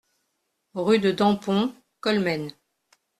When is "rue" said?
0.73-0.97